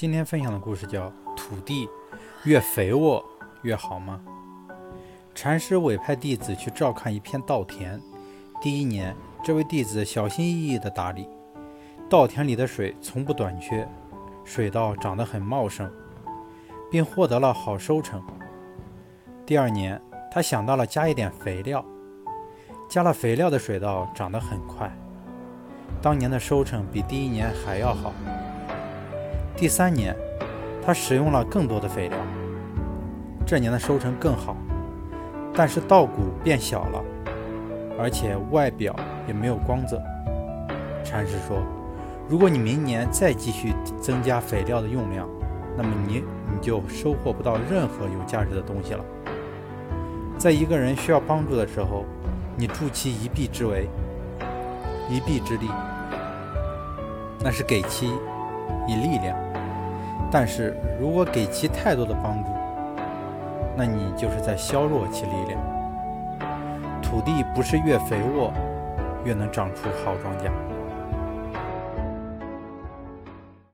[0.00, 1.88] 今天分享的故事叫“土地
[2.44, 3.20] 越肥沃
[3.62, 4.20] 越好吗？”
[5.34, 8.00] 禅师委派弟子去照看一片稻田。
[8.62, 11.28] 第一年，这位弟子小心翼翼地打理，
[12.08, 13.88] 稻田里的水从不短缺，
[14.44, 15.90] 水稻长得很茂盛，
[16.92, 18.22] 并获得了好收成。
[19.44, 21.84] 第二年，他想到了加一点肥料，
[22.88, 24.96] 加了肥料的水稻长得很快。
[26.00, 28.12] 当年的收成比第一年还要好。
[29.58, 30.14] 第三年，
[30.86, 32.16] 他使用了更多的肥料，
[33.44, 34.56] 这年的收成更好，
[35.52, 37.04] 但是稻谷变小了，
[37.98, 38.94] 而且外表
[39.26, 40.00] 也没有光泽。
[41.04, 41.60] 禅师说
[42.30, 45.28] ：“如果你明年再继续增加肥料的用量，
[45.76, 46.22] 那么你
[46.54, 49.04] 你就收获不到任何有价值的东西了。
[50.38, 52.04] 在一个人需要帮助的时候，
[52.56, 53.88] 你助其一臂之为。”
[55.10, 55.66] 一臂之力，
[57.40, 58.06] 那是给其
[58.86, 59.34] 以力量；
[60.30, 62.50] 但是如果给其太多的帮助，
[63.76, 65.60] 那你就是在削弱其力量。
[67.02, 68.52] 土地不是越肥沃
[69.24, 70.50] 越能长出好庄稼。